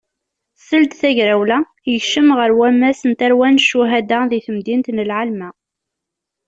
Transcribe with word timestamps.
Seld 0.65 0.91
tagrawla, 0.99 1.57
yekcem 1.91 2.29
ɣer 2.37 2.51
wammas 2.59 2.99
n 3.09 3.11
tarwa 3.19 3.47
n 3.53 3.61
ccuhada 3.65 4.19
deg 4.31 4.43
temdint 4.45 4.87
n 4.91 5.03
Lɛelma. 5.09 5.49